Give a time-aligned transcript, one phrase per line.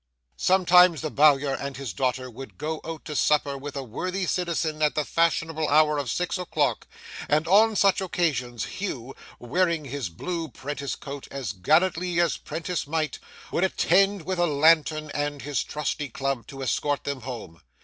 [0.35, 4.81] Sometimes the Bowyer and his daughter would go out to supper with a worthy citizen
[4.81, 6.87] at the fashionable hour of six o'clock,
[7.29, 13.19] and on such occasions Hugh, wearing his blue 'prentice cloak as gallantly as 'prentice might,
[13.51, 17.61] would attend with a lantern and his trusty club to escort them home.